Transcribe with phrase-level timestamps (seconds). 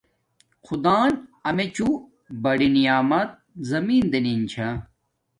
[0.65, 1.11] خدان
[1.49, 1.93] امیچوں
[2.43, 3.29] بڑی نعمیت
[3.69, 4.69] زمین دنین چھا